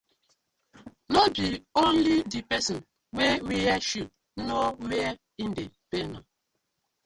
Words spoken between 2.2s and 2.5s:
di